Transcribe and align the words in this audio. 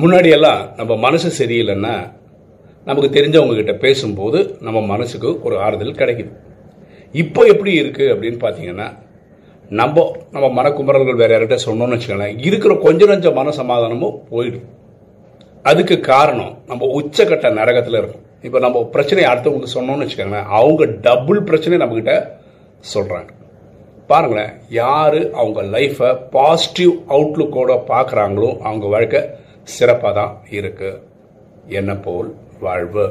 முன்னாடியெல்லாம் 0.00 0.62
நம்ம 0.78 0.92
மனசு 1.04 1.28
சரியில்லைன்னா 1.38 1.92
நமக்கு 2.88 3.08
தெரிஞ்சவங்க 3.14 3.54
கிட்ட 3.58 3.74
பேசும்போது 3.84 4.38
நம்ம 4.66 4.78
மனசுக்கு 4.90 5.28
ஒரு 5.46 5.54
ஆறுதல் 5.66 6.00
கிடைக்குது. 6.00 6.32
இப்போ 7.14 7.40
எப்படி 7.52 7.72
இருக்குது 7.82 8.10
அப்படின்னு 8.14 8.38
பார்த்தீங்கன்னா 8.42 8.88
நம்ம 9.80 10.04
நம்ம 10.34 10.48
மனக்குமரல்கள் 10.58 11.20
வேற 11.20 11.30
யார்கிட்ட 11.34 11.58
சொன்னோம்னு 11.66 11.96
வச்சுக்கோங்களேன் 11.96 12.36
இருக்கிற 12.48 12.74
கொஞ்ச 12.84 13.06
நஞ்ச 13.12 13.32
மன 13.38 13.54
சமாதானமும் 13.60 14.18
போயிடும். 14.32 14.66
அதுக்கு 15.70 15.96
காரணம் 16.10 16.52
நம்ம 16.70 16.90
உச்சக்கட்ட 16.98 17.46
நரகத்தில் 17.60 17.98
இருக்கும். 18.00 18.26
இப்போ 18.46 18.58
நம்ம 18.66 18.82
பிரச்சனையை 18.96 19.30
அடுத்தவங்களுக்கு 19.30 19.76
சொன்னோம்னு 19.78 20.04
வச்சுக்கோங்களேன் 20.04 20.52
அவங்க 20.58 20.84
டபுள் 21.06 21.42
பிரச்சனை 21.48 21.80
நம்மக்கிட்ட 21.84 22.14
சொல்கிறாங்க 22.92 23.32
பாருங்களேன் 24.12 24.52
யார் 24.80 25.18
அவங்க 25.40 25.60
லைஃப்பை 25.76 26.12
பாசிட்டிவ் 26.36 26.94
அவுட்லுக்கோட 27.14 27.72
பார்க்குறாங்களோ 27.92 28.52
அவங்க 28.66 28.86
வாழ்க்கை 28.94 29.22
சிறப்பாக 29.74 30.12
தான் 30.18 30.32
இருக்குது 30.58 31.02
என்ன 31.78 31.92
போல் 31.96 32.30
வாழ்வு. 32.60 33.06